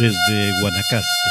[0.00, 1.30] desde Guanacaste.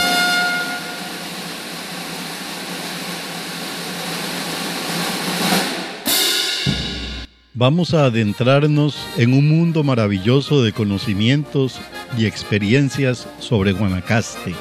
[7.55, 11.79] Vamos a adentrarnos en un mundo maravilloso de conocimientos
[12.15, 14.53] y experiencias sobre Guanacaste,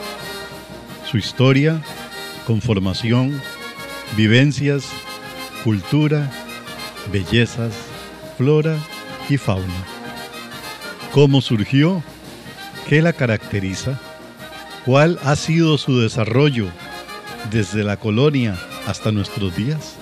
[1.11, 1.83] su historia,
[2.47, 3.39] conformación,
[4.17, 4.89] vivencias,
[5.65, 6.31] cultura,
[7.13, 7.75] bellezas,
[8.39, 8.79] flora
[9.29, 9.85] y fauna.
[11.13, 12.03] ¿Cómo surgió?
[12.89, 14.01] ¿Qué la caracteriza?
[14.87, 16.73] ¿Cuál ha sido su desarrollo
[17.51, 19.99] desde la colonia hasta nuestros días?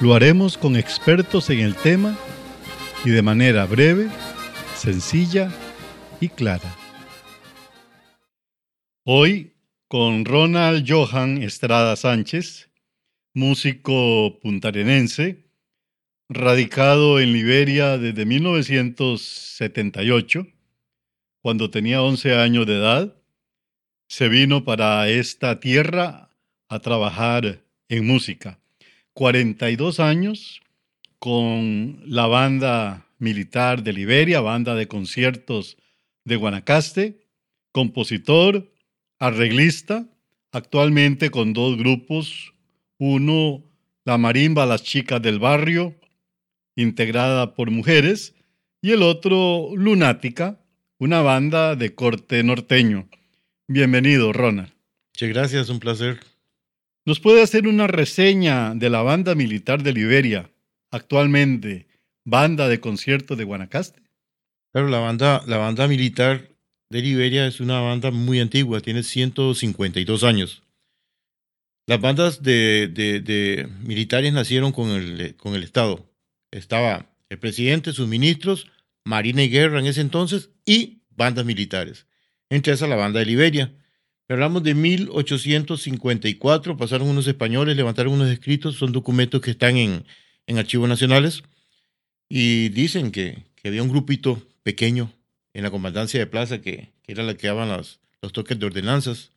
[0.00, 2.16] Lo haremos con expertos en el tema
[3.04, 4.08] y de manera breve,
[4.76, 5.50] sencilla
[6.20, 6.72] y clara.
[9.02, 9.54] Hoy
[9.88, 12.70] con Ronald Johan Estrada Sánchez,
[13.34, 15.50] músico puntarenense,
[16.28, 20.46] radicado en Liberia desde 1978,
[21.42, 23.16] cuando tenía 11 años de edad,
[24.08, 26.30] se vino para esta tierra
[26.68, 28.58] a trabajar en música.
[29.14, 30.60] 42 años
[31.18, 35.76] con la banda militar de Liberia, banda de conciertos
[36.24, 37.26] de Guanacaste,
[37.72, 38.72] compositor,
[39.18, 40.08] arreglista,
[40.52, 42.54] actualmente con dos grupos,
[42.98, 43.62] uno
[44.04, 45.94] la marimba Las Chicas del Barrio,
[46.74, 48.34] integrada por mujeres,
[48.82, 50.58] y el otro Lunática,
[51.00, 53.08] una banda de corte norteño.
[53.66, 54.70] Bienvenido, Ronald.
[55.14, 56.20] Muchas gracias, un placer.
[57.06, 60.50] ¿Nos puede hacer una reseña de la banda militar de Liberia,
[60.90, 61.86] actualmente
[62.26, 64.02] banda de conciertos de Guanacaste?
[64.72, 66.50] Claro, la banda, la banda militar
[66.90, 70.62] de Liberia es una banda muy antigua, tiene 152 años.
[71.86, 76.06] Las bandas de, militares nacieron con el, con el Estado.
[76.50, 78.66] Estaba el presidente, sus ministros,
[79.04, 82.06] Marina y Guerra en ese entonces y bandas militares.
[82.48, 83.72] Entre esas la banda de Liberia.
[84.28, 90.04] Hablamos de 1854, pasaron unos españoles, levantaron unos escritos, son documentos que están en,
[90.56, 91.42] archivos nacionales
[92.28, 95.12] y dicen que, había un grupito pequeño
[95.52, 99.32] en la comandancia de plaza que, era la que daban los, los toques de ordenanzas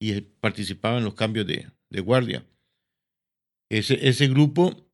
[0.00, 1.68] y participaba en los cambios de,
[2.00, 2.44] guardia.
[3.68, 4.84] Ese, ese grupo,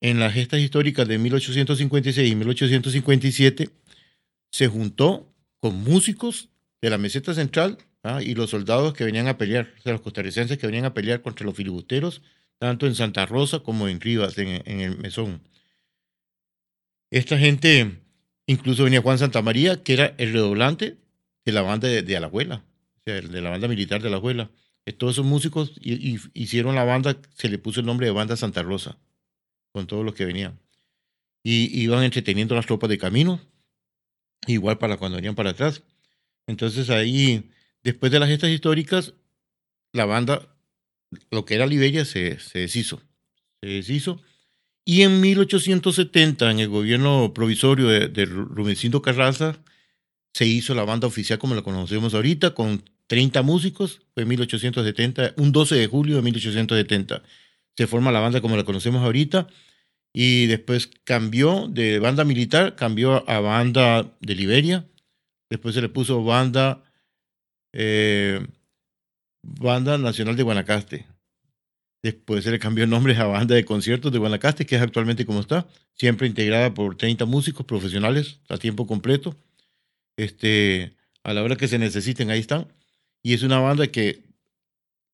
[0.00, 3.70] en las gestas históricas de 1856 y 1857,
[4.50, 6.48] se juntó con músicos
[6.80, 8.22] de la meseta central ¿ah?
[8.22, 11.20] y los soldados que venían a pelear, o sea, los costarricenses que venían a pelear
[11.22, 12.22] contra los filibusteros,
[12.58, 15.42] tanto en Santa Rosa como en Rivas, en, el Mesón.
[17.10, 18.00] Esta gente,
[18.46, 20.96] incluso venía Juan Santa María, que era el redoblante
[21.44, 22.64] de la banda de, Alajuela,
[22.96, 24.50] o sea, de la banda militar de Alajuela.
[24.98, 28.98] Todos esos músicos hicieron la banda, se le puso el nombre de Banda Santa Rosa,
[29.72, 30.58] con todos los que venían.
[31.42, 33.40] Y iban entreteniendo las tropas de camino,
[34.46, 35.82] igual para cuando venían para atrás.
[36.46, 37.50] Entonces ahí
[37.82, 39.14] Después de las gestas históricas,
[39.92, 40.54] la banda,
[41.30, 43.00] lo que era Liberia, se, deshizo.
[43.62, 44.20] Se deshizo.
[44.84, 49.62] Y en 1870, en el gobierno provisorio de, de Carranza,
[50.32, 54.02] se hizo la banda oficial como la conocemos ahorita, con 30 músicos.
[54.14, 57.22] Fue en 1870, un 12 de julio de 1870.
[57.80, 59.46] Se forma la banda como la conocemos ahorita.
[60.12, 64.86] Y después cambió de banda militar, cambió a banda de Liberia.
[65.48, 66.84] Después se le puso banda
[67.72, 68.46] eh,
[69.42, 71.06] Banda Nacional de Guanacaste.
[72.02, 75.24] Después se le cambió el nombre a Banda de Conciertos de Guanacaste, que es actualmente
[75.24, 79.38] como está, siempre integrada por 30 músicos profesionales a tiempo completo.
[80.18, 82.70] Este, a la hora que se necesiten, ahí están.
[83.22, 84.29] Y es una banda que,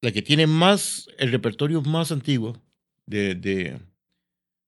[0.03, 2.63] la que tiene más, el repertorio más antiguo
[3.07, 3.79] de, de,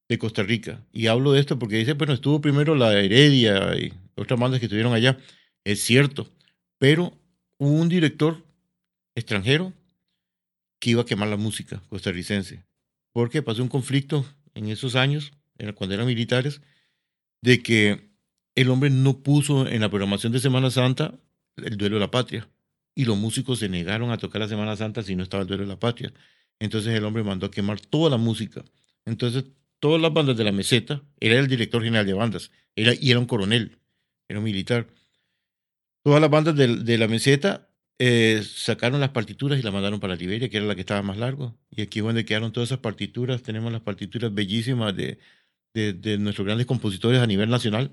[0.08, 0.84] de Costa Rica.
[0.92, 4.66] Y hablo de esto porque dice, bueno, estuvo primero la Heredia y otras bandas que
[4.66, 5.18] estuvieron allá.
[5.64, 6.30] Es cierto,
[6.78, 7.18] pero
[7.58, 8.44] hubo un director
[9.14, 9.72] extranjero
[10.80, 12.64] que iba a quemar la música costarricense,
[13.12, 14.24] porque pasó un conflicto
[14.54, 15.32] en esos años,
[15.74, 16.62] cuando eran militares,
[17.42, 18.10] de que
[18.54, 21.18] el hombre no puso en la programación de Semana Santa
[21.56, 22.48] el duelo de la patria,
[22.98, 25.62] y los músicos se negaron a tocar la Semana Santa si no estaba el duelo
[25.62, 26.12] de la patria.
[26.58, 28.64] Entonces el hombre mandó a quemar toda la música.
[29.04, 29.44] Entonces
[29.78, 33.20] todas las bandas de la meseta, era el director general de bandas, era, y era
[33.20, 33.78] un coronel,
[34.28, 34.88] era un militar.
[36.02, 37.68] Todas las bandas de, la meseta
[38.00, 41.18] eh, sacaron las partituras y las mandaron para Liberia, que era la que estaba más
[41.18, 41.56] largo.
[41.70, 43.44] Y aquí es donde quedaron todas esas partituras.
[43.44, 45.20] Tenemos las partituras bellísimas de,
[45.72, 47.92] de, nuestros grandes compositores a nivel nacional.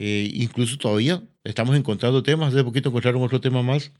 [0.00, 2.52] Eh, incluso todavía estamos encontrando temas.
[2.52, 3.92] Hace poquito encontraron otro tema más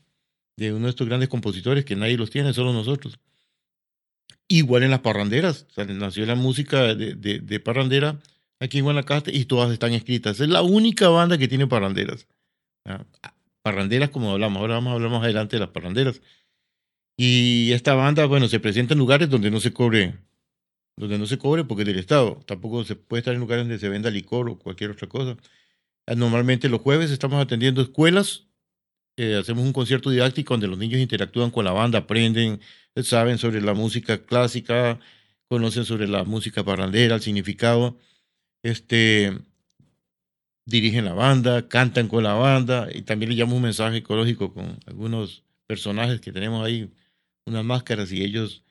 [0.58, 3.20] de uno de estos grandes compositores que nadie los tiene, solo nosotros.
[4.48, 5.66] Igual en las parranderas.
[5.76, 8.18] nació la música de, de, parrandera
[8.58, 10.40] aquí en Guanacaste y todas están escritas.
[10.40, 12.26] Es la única banda que tiene parranderas.
[13.62, 14.60] parranderas, como hablamos.
[14.60, 16.20] Ahora vamos a hablar más adelante de las parranderas.
[17.16, 20.18] Y esta banda, bueno, se presenta en lugares donde no se cobre,
[20.96, 22.40] donde no se cobre porque es del Estado.
[22.46, 25.36] Tampoco se puede estar en lugares donde se venda licor o cualquier otra cosa.
[26.06, 28.47] Ah, normalmente los jueves estamos atendiendo escuelas,
[29.18, 32.60] eh, hacemos un concierto didáctico donde los niños interactúan con la banda, aprenden,
[33.02, 35.00] saben sobre la música clásica,
[35.48, 37.98] conocen sobre la música parrandera, el significado.
[38.62, 39.36] Este,
[40.66, 44.78] dirigen la banda, cantan con la banda y también le llamo un mensaje ecológico con
[44.86, 46.88] algunos personajes que tenemos ahí
[47.44, 48.62] unas máscaras y ellos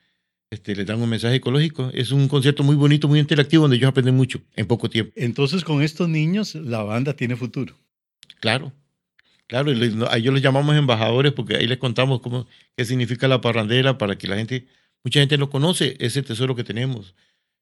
[0.50, 1.90] este, les dan un mensaje ecológico.
[1.92, 5.12] Es un concierto muy bonito, muy interactivo, donde ellos aprenden mucho en poco tiempo.
[5.14, 7.74] Entonces, con estos niños, la banda tiene futuro.
[8.40, 8.72] Claro,
[9.48, 12.46] claro, a ellos los llamamos embajadores porque ahí les contamos cómo,
[12.76, 14.68] qué significa la parrandera para que la gente,
[15.02, 17.16] mucha gente lo conoce, ese tesoro que tenemos.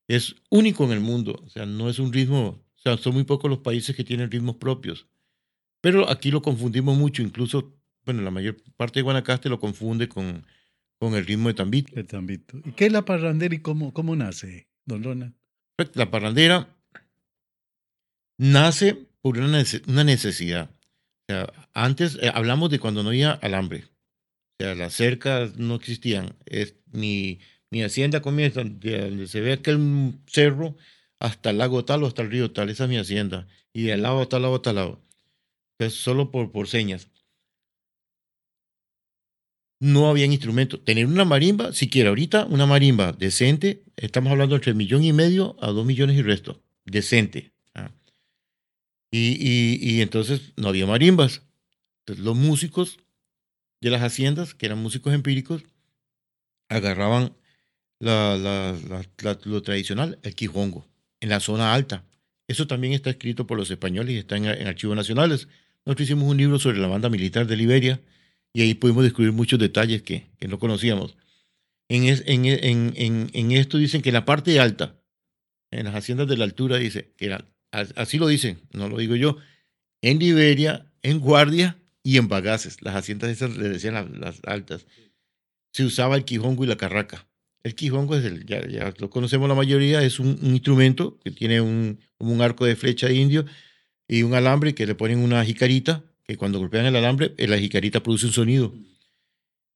[0.09, 3.25] Es único en el mundo, o sea, no es un ritmo, o sea, son muy
[3.25, 5.07] pocos los países que tienen ritmos propios.
[5.81, 7.75] Pero aquí lo confundimos mucho, incluso,
[8.05, 10.45] bueno, la mayor parte de Guanacaste lo confunde con,
[10.99, 11.99] con el ritmo de tambito.
[11.99, 12.61] El tambito.
[12.65, 15.35] ¿Y qué es la parrandera y cómo, cómo nace, don Ronald?
[15.77, 16.69] Pues, la parrandera
[18.39, 20.76] nace por una necesidad.
[21.75, 23.85] Antes eh, hablamos de cuando no había alambre.
[24.59, 26.37] O sea, las cercas no existían.
[26.47, 27.41] Es, mi,
[27.71, 30.77] mi hacienda comienza de donde se ve aquel cerro
[31.19, 32.71] hasta el lago tal o hasta el río tal.
[32.71, 33.47] Esa es mi hacienda.
[33.73, 35.03] Y de lado a tal lado a tal lado.
[35.79, 37.11] Entonces, solo por, por señas
[39.81, 40.85] no había instrumentos.
[40.85, 45.69] Tener una marimba, siquiera ahorita, una marimba decente, estamos hablando entre millón y medio a
[45.69, 47.53] dos millones y resto, decente.
[49.11, 51.43] Y, entonces no había marimbas.
[52.07, 52.99] Los músicos
[53.81, 55.65] de las haciendas, que eran músicos empíricos,
[56.69, 57.35] agarraban
[58.01, 60.87] lo tradicional, el quijongo,
[61.21, 62.05] en la zona alta.
[62.49, 65.49] Eso también está escrito por los españoles y está en, en archivos nacionales.
[65.85, 68.01] Nosotros hicimos un libro sobre la banda militar de Liberia,
[68.57, 71.19] y ahí pudimos descubrir muchos detalles que, no conocíamos.
[71.91, 74.97] En, en, esto dicen que en la parte alta,
[75.71, 79.17] en las haciendas de la altura, dice que era, así lo dicen, no lo digo
[79.17, 79.37] yo,
[80.03, 84.87] en Liberia, en Guardia y en Bagaces, las haciendas esas le decían las, altas,
[85.73, 87.27] se usaba el quijongo y la carraca.
[87.63, 91.99] El quijongo es el, ya, lo conocemos la mayoría, es un, instrumento que tiene un,
[92.19, 93.45] un arco de flecha de indio
[94.09, 97.59] y un alambre que le ponen una jicarita que cuando golpean el alambre, eh, la
[97.59, 98.75] jicarita produce un sonido.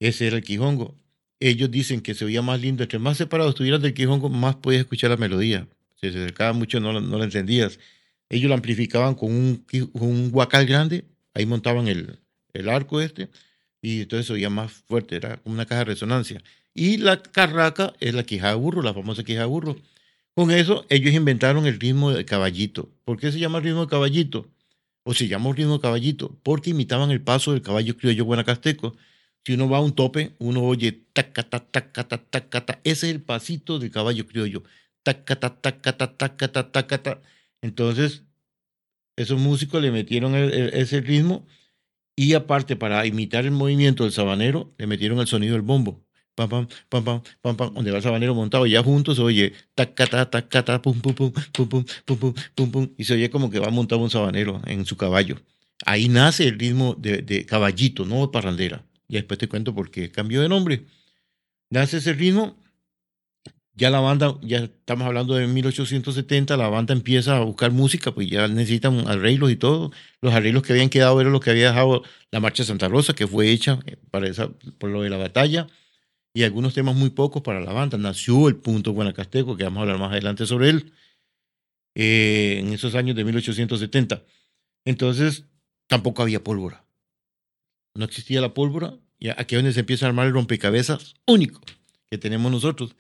[0.01, 0.97] Ese era el quijongo.
[1.39, 4.81] Ellos dicen que se oía más lindo, entre más separados estuvieras del quijongo, más podías
[4.81, 5.69] escuchar la melodía.
[6.01, 7.79] Se acercaba mucho, no, no la entendías.
[8.29, 11.05] Ellos la amplificaban con un, un guacal grande,
[11.35, 12.19] ahí montaban el,
[12.53, 13.29] el arco este,
[13.83, 16.43] y entonces se oía más fuerte, era como una caja de resonancia.
[16.75, 19.77] Y la carraca es la quija de burro, la famosa quija de burro.
[20.35, 22.89] Con eso, ellos inventaron el ritmo de caballito.
[23.05, 24.49] ¿Por qué se llama ritmo de caballito?
[25.03, 28.97] o se llama ritmo caballito, porque imitaban el paso del caballo criollo guanacasteco.
[29.45, 32.81] Si uno va a un tope, uno oye tacata, tacata, tacata.
[32.85, 34.63] Ese es el pasito del caballo criollo.
[35.03, 37.23] Tacata, tacata, tacata, tacata.
[37.63, 38.25] Entonces,
[39.17, 41.47] esos músicos le metieron ese ritmo
[42.17, 46.05] y aparte para imitar el movimiento del sabanero, le metieron el sonido del bombo
[46.35, 49.53] pam, pam, pam, pam, pam, pam, donde va el sabanero montado, ya juntos se oye
[49.75, 53.51] tacata, tacata, pum, pum, pum, pum, pum, pum, pum, pum, pum, y se oye como
[53.51, 55.37] que va montado un sabanero en su caballo.
[55.87, 58.85] Ahí nace el ritmo de, de caballito, no de parrandera.
[59.09, 60.85] Y después te cuento por qué cambió de nombre.
[61.71, 62.57] Nace ese ritmo,
[63.75, 68.29] ya la banda, ya estamos hablando de 1870, la banda empieza a buscar música, pues
[68.29, 69.91] ya necesitan arreglos y todo.
[70.21, 73.27] Los arreglos que habían quedado eran los que había dejado la Marcha Santa Rosa, que
[73.27, 73.79] fue hecha
[74.11, 75.67] para esa, por lo de la batalla
[76.33, 77.99] y algunos temas muy pocos para la banda.
[77.99, 80.93] Nació el punto guanacasteco, que vamos a hablar más adelante sobre él,
[81.95, 84.23] eh, en esos años de 1870.
[84.85, 85.45] Entonces,
[85.87, 86.85] tampoco había pólvora.
[87.95, 91.61] No existía la pólvora, y aquí es donde se empieza a armar el rompecabezas único
[92.11, 92.95] que tenemos nosotros.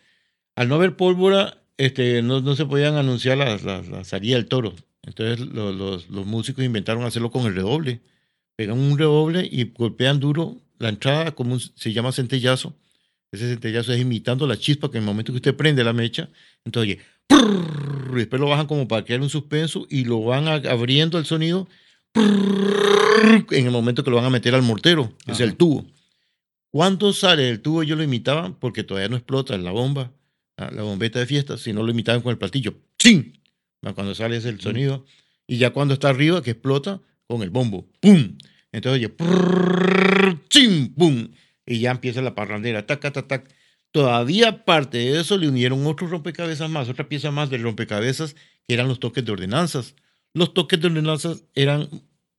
[0.60, 4.74] Al no haber pólvora, este, no, no se podían anunciar la, la, salida del toro.
[5.02, 8.02] Entonces los, los, los músicos inventaron hacerlo con el redoble.
[8.56, 12.74] Pegan un redoble y golpean duro la entrada, como se llama centellazo,
[13.32, 16.28] ese centellazo es imitando la chispa que en el momento que usted prende la mecha,
[16.66, 17.00] entonces oye,
[18.12, 21.68] y después lo bajan como para crear un suspenso y lo van abriendo el sonido
[22.14, 25.86] en el momento que lo van a meter al mortero, que es el tubo.
[26.70, 27.82] ¿Cuánto sale del tubo?
[27.82, 30.12] Ellos lo imitaban porque todavía no explota la bomba,
[30.70, 32.74] la bombeta de fiesta, sino lo imitaban con el platillo.
[32.98, 33.40] ¡Ching!
[33.94, 35.06] Cuando sale ese el sonido.
[35.46, 37.88] Y ya cuando está arriba, que explota, con el bombo.
[38.00, 38.36] ¡Pum!
[38.72, 39.14] Entonces, oye,
[40.48, 40.94] ¡ching!
[40.94, 41.28] ¡Pum!
[41.70, 43.48] y ya empieza la parrandera, tac, tac, tac.
[43.92, 48.34] Todavía aparte de eso le unieron otros rompecabezas más, otra pieza más del rompecabezas,
[48.66, 49.94] que eran los toques de ordenanzas.
[50.34, 51.88] Los toques de ordenanzas eran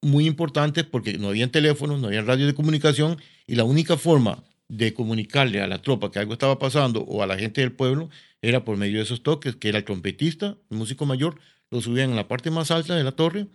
[0.01, 4.43] muy importantes porque no había teléfonos, no había radio de comunicación y la única forma
[4.71, 8.09] de comunicarle a la tropa que algo estaba pasando o a la gente del pueblo
[8.41, 11.35] era por medio de esos toques, que era el trompetista, el músico mayor,
[11.69, 13.47] lo subían en la parte más alta de la torre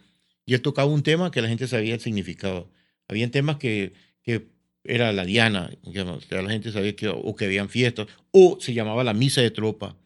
[0.44, 2.68] y él tocaba un tema que la gente sabía el significado.
[3.08, 4.48] Habían temas que, que
[4.84, 9.14] era la diana, la gente sabía que, o que habían fiestas, o se llamaba la
[9.14, 9.96] misa de tropa,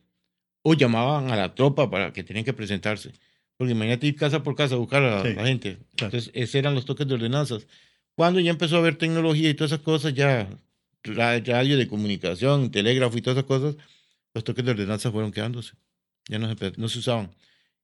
[0.63, 3.11] o llamaban a la tropa para que tenían que presentarse.
[3.57, 5.79] Porque imagínate ir casa por casa a buscar a la gente.
[5.91, 7.67] Entonces, esos eran los toques de ordenanzas.
[8.15, 10.49] Cuando ya empezó a haber tecnología y todas esas cosas, ya
[11.05, 13.77] radio de comunicación, telégrafo y todas esas cosas,
[14.35, 15.75] los toques de ordenanza fueron quedándose.
[16.29, 17.35] Ya no se, no se usaban.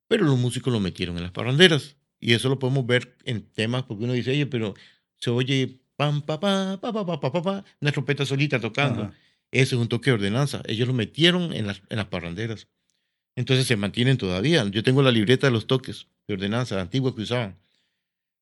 [0.09, 1.97] Pero los músicos lo metieron en las parranderas.
[2.21, 4.75] Y eso lo podemos ver en temas, porque uno dice, oye, pero
[5.19, 9.13] se oye pam, pa, pa, pa, pa, pa, pa, pa, una trompeta solita tocando.
[9.51, 10.63] Ese es un toque de ordenanza.
[10.67, 12.69] Ellos lo metieron en las, en las parranderas.
[13.35, 14.65] Entonces se mantienen todavía.
[14.71, 17.59] Yo tengo la libreta de los toques de ordenanza antiguos que usaban.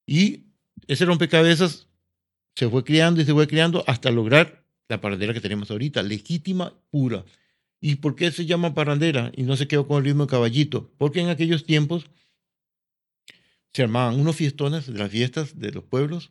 [0.06, 0.44] Y
[0.86, 1.88] ese rompecabezas
[2.54, 6.74] se fue creando y se fue creando hasta lograr la parrandera que tenemos ahorita, legítima,
[6.90, 7.24] pura.
[7.80, 10.90] ¿Y por qué se llama parrandera y no se quedó con el ritmo de caballito?
[10.98, 12.06] Porque en aquellos tiempos
[13.72, 16.30] se armaban unos fiestones de las fiestas de los pueblos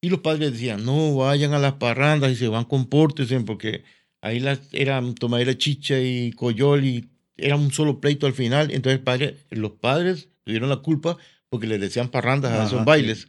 [0.00, 3.82] y los padres decían, no vayan a las parrandas y se van, compórtense, porque
[4.20, 8.70] ahí las, era tomadera chicha y coyol y era un solo pleito al final.
[8.70, 11.16] Entonces padre, los padres tuvieron la culpa
[11.48, 13.28] porque les decían parrandas a esos bailes.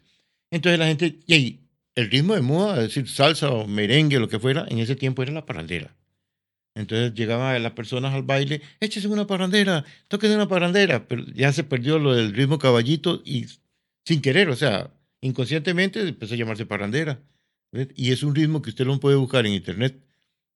[0.52, 1.62] Entonces la gente, y
[1.98, 5.24] el ritmo de moda, es decir, salsa o merengue, lo que fuera, en ese tiempo
[5.24, 5.96] era la parrandera.
[6.76, 11.64] Entonces llegaban las personas al baile, échese una parrandera, toquen una parrandera, pero ya se
[11.64, 13.48] perdió lo del ritmo caballito y
[14.06, 17.20] sin querer, o sea, inconscientemente empezó a llamarse parrandera.
[17.96, 20.00] Y es un ritmo que usted lo puede buscar en internet,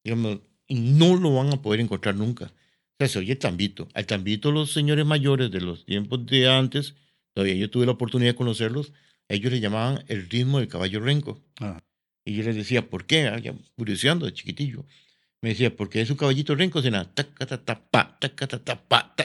[0.04, 2.46] digamos, y no lo van a poder encontrar nunca.
[2.46, 3.88] O sea, se oye tambito.
[3.96, 6.94] Al tambito los señores mayores de los tiempos de antes,
[7.34, 8.94] todavía yo tuve la oportunidad de conocerlos,
[9.34, 11.42] ellos le llamaban el ritmo del caballo renco.
[11.60, 11.82] Ah.
[12.26, 13.28] Y yo les decía, ¿por qué?
[13.28, 13.42] Ah,
[13.76, 14.86] curioseando de chiquitillo.
[15.42, 16.92] Me decía, porque es un caballito renco, se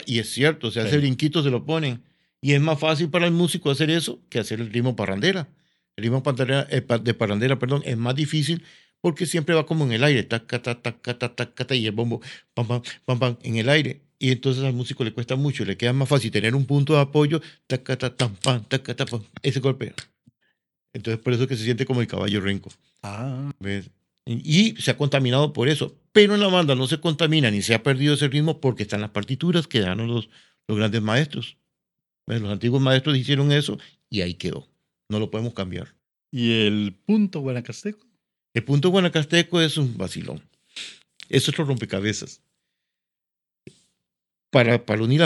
[0.07, 2.03] y es cierto, o sea, ese brinquito se lo ponen.
[2.41, 5.47] Y es más fácil para el músico hacer eso que hacer el ritmo parrandera.
[5.95, 6.23] El ritmo
[6.69, 8.63] eh, de parrandera perdón, es más difícil
[9.01, 12.21] porque siempre va como en el aire, taca, taca, taca, y el bombo,
[12.53, 14.01] pam, pam, pam, pam, en el aire.
[14.19, 17.01] Y entonces al músico le cuesta mucho, le queda más fácil tener un punto de
[17.01, 19.93] apoyo, taca, taca, pam, taca, taca, ese golpe.
[20.93, 22.71] Entonces por eso es que se siente como el caballo renco.
[23.03, 23.51] Ah.
[23.59, 23.89] ¿Ves?
[24.25, 25.95] Y se ha contaminado por eso.
[26.11, 29.01] Pero en la banda no se contamina ni se ha perdido ese ritmo porque están
[29.01, 30.29] las partituras que dan los,
[30.67, 31.57] los grandes maestros.
[32.25, 33.77] Los antiguos maestros hicieron eso
[34.09, 34.67] y ahí quedó.
[35.09, 35.95] No lo podemos cambiar.
[36.31, 38.05] ¿Y el punto guanacasteco?
[38.53, 40.41] El punto guanacasteco es un vacilón.
[41.29, 42.41] Eso es lo rompecabezas.
[44.49, 45.21] Para, para unir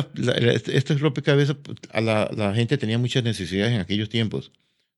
[0.74, 1.58] este rompecabezas,
[1.92, 4.52] a la, la, gente tenía muchas necesidades en aquellos tiempos.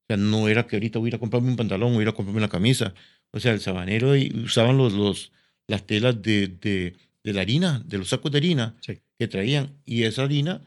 [0.03, 2.07] O sea, no era que ahorita voy a ir a comprarme un pantalón o ir
[2.07, 2.93] a comprarme una camisa.
[3.31, 4.13] O sea, el sabanero
[4.43, 5.31] usaban los, los,
[5.67, 8.75] las telas de, de, de la harina, de los sacos de harina
[9.19, 9.73] que traían.
[9.85, 10.61] Y esa harina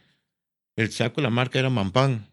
[0.76, 2.28] el saco, la marca era Mampán.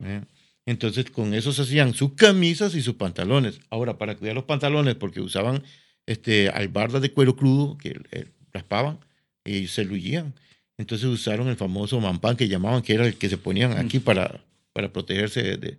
[0.00, 0.22] ¿eh?
[0.66, 3.60] Entonces con eso se hacían sus camisas y sus pantalones.
[3.70, 5.62] Ahora, para cuidar los pantalones, porque usaban
[6.06, 8.98] este, albardas de cuero crudo que eh, raspaban
[9.44, 10.34] y se luían.
[10.78, 14.42] Entonces usaron el famoso mampán que llamaban, que era el que se ponían aquí para,
[14.72, 15.78] para protegerse de,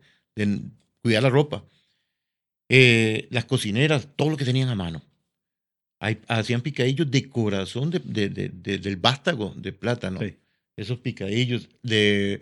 [1.01, 1.63] cuidar la ropa.
[2.69, 5.01] Eh, las cocineras, todo lo que tenían a mano.
[6.27, 10.19] hacían picadillos de corazón de, del vástago de plátano
[10.81, 12.41] esos picadillos de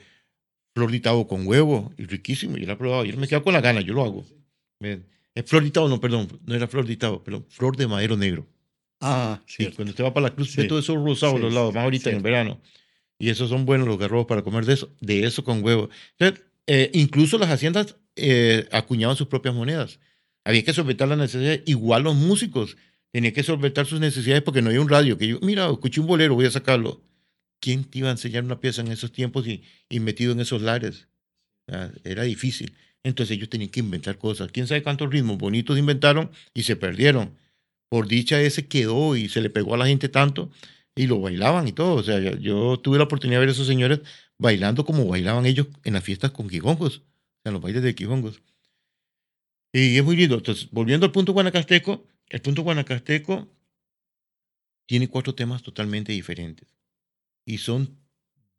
[0.73, 3.61] flor de con huevo, y riquísimo, yo lo he probado, yo me quedo con la
[3.61, 4.25] gana, yo lo hago.
[5.35, 8.47] Es flor de no, perdón, no era flor de pero flor de madero negro.
[9.01, 9.71] Ah, sí.
[9.75, 12.09] Cuando usted va para la cruz, ve todo eso rosado a los lados, más ahorita
[12.09, 12.61] en el verano.
[13.17, 15.89] Y esos son buenos los garrobos para comer de eso, de eso con huevo.
[16.17, 19.99] Entonces, eh, incluso las haciendas eh, acuñaban sus propias monedas.
[20.43, 22.77] Había que solventar las necesidades, igual los músicos
[23.11, 26.07] tenían que solventar sus necesidades porque no había un radio que yo, mira, escuché un
[26.07, 27.01] bolero, voy a sacarlo.
[27.59, 29.63] ¿quién te iba a enseñar una pieza en esos tiempos y,
[29.99, 31.07] metido en esos lares?
[32.03, 32.73] era difícil.
[33.03, 34.51] Entonces ellos tenían que inventar cosas.
[34.51, 37.37] ¿Quién sabe cuántos ritmos bonitos inventaron y se perdieron?
[37.89, 40.51] Por dicha ese quedó y se le pegó a la gente tanto
[40.95, 41.95] y lo bailaban y todo.
[41.95, 44.01] O sea, yo, tuve la oportunidad de ver a esos señores
[44.37, 47.03] bailando como bailaban ellos en las fiestas con quijongos,
[47.43, 48.41] en los bailes de quijongos.
[49.73, 50.35] Y es muy lindo.
[50.35, 53.47] Entonces, volviendo al punto guanacasteco, el punto guanacasteco
[54.87, 56.67] tiene cuatro temas totalmente diferentes
[57.45, 57.97] y son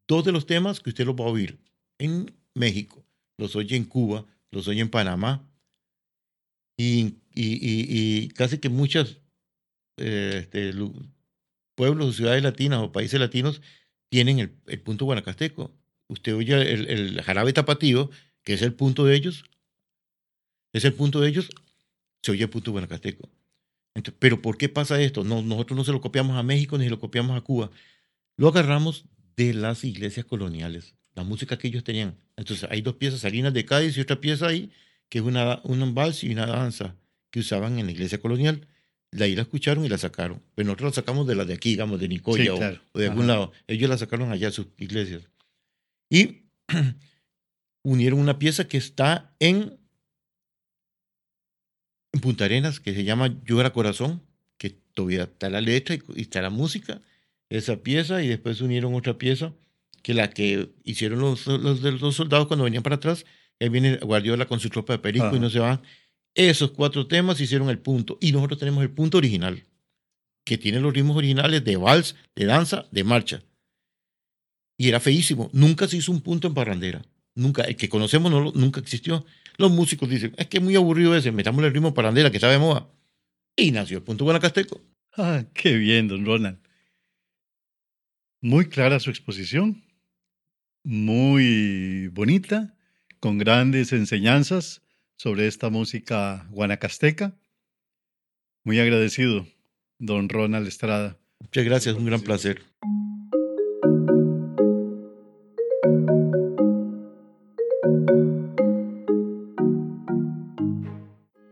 [0.06, 1.60] dos de los temas que usted los va a oír
[1.98, 3.04] en México,
[3.38, 5.48] los oye en Cuba, los oye en Panamá
[6.76, 9.18] y, y, casi que muchos
[9.96, 10.72] eh, este,
[11.74, 13.62] pueblos o ciudades latinas o países latinos
[14.08, 15.72] tienen el, punto guanacasteco.
[16.08, 18.10] Usted oye el, jarabe tapatío,
[18.42, 19.44] que es el punto de ellos,
[20.72, 21.50] es el punto de ellos,
[22.22, 23.28] se oye el punto guanacasteco.
[23.94, 25.24] Entonces, pero ¿por qué pasa esto?
[25.24, 27.70] No, nosotros no se lo copiamos a México ni se lo copiamos a Cuba.
[28.36, 29.04] Lo agarramos
[29.36, 32.16] de las iglesias coloniales, la música que ellos tenían.
[32.36, 34.70] Entonces hay dos piezas, Salinas de Cádiz y otra pieza ahí,
[35.08, 36.96] que es una, un vals y una danza
[37.30, 38.66] que usaban en la iglesia colonial.
[39.12, 40.40] La ahí la escucharon y la sacaron.
[40.54, 42.80] Pero nosotros la sacamos de la de aquí, digamos, de Nicoya Sí, o- claro.
[42.92, 43.32] o, de algún Ajá.
[43.32, 43.52] lado.
[43.66, 45.22] Ellos la sacaron allá a sus iglesias.
[46.08, 46.42] Y
[47.84, 49.78] unieron una pieza que está en,
[52.12, 54.22] en Punta Arenas, que se llama Llora Corazón,
[54.58, 57.00] que todavía está la letra y, y está la música,
[57.48, 59.52] esa pieza, y después unieron otra pieza,
[60.02, 63.24] que la que hicieron los, los, de los soldados cuando venían para atrás,
[63.60, 65.36] ahí viene Guardiola con su tropa de perico Ajá.
[65.36, 65.80] y no se van.
[66.34, 69.64] Esos cuatro temas hicieron el punto, y nosotros tenemos el punto original,
[70.44, 73.42] que tiene los ritmos originales de vals, de danza, de marcha.
[74.76, 75.50] Y era feísimo.
[75.52, 77.02] Nunca se hizo un punto en parrandera.
[77.34, 77.64] Nunca.
[77.64, 79.26] El que conocemos no, nunca existió.
[79.58, 82.58] Los músicos dicen, es que es muy aburrido ese, metamos el ritmo parrandera que de
[82.58, 82.88] moda.
[83.56, 84.80] Y nació el punto guanacasteco.
[85.16, 86.58] Ah, qué bien, don Ronald.
[88.40, 89.84] Muy clara su exposición,
[90.82, 92.74] muy bonita,
[93.18, 94.80] con grandes enseñanzas
[95.20, 97.36] sobre esta música guanacasteca.
[98.64, 99.46] Muy agradecido,
[99.98, 101.18] don Ronald Estrada.
[101.40, 102.62] Muchas gracias, un gran placer.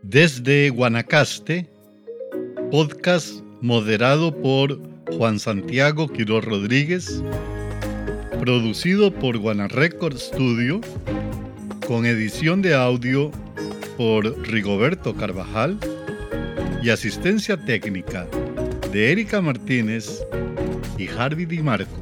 [0.01, 1.69] Desde Guanacaste,
[2.71, 4.81] podcast moderado por
[5.15, 7.23] Juan Santiago Quiroz Rodríguez,
[8.39, 10.81] producido por Guana Record Studio,
[11.85, 13.31] con edición de audio
[13.99, 15.77] por Rigoberto Carvajal
[16.81, 18.25] y asistencia técnica
[18.93, 20.25] de Erika Martínez
[20.97, 21.98] y Harvey Di Marco.